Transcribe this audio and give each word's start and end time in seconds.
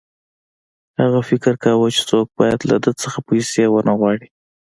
هغه 1.01 1.19
فکر 1.29 1.53
کاوه 1.63 1.87
چې 1.95 2.01
څوک 2.09 2.27
باید 2.39 2.59
له 2.71 2.77
ده 2.83 2.91
څخه 3.01 3.19
پیسې 3.29 3.63
ونه 3.69 3.93
غواړي 3.99 4.27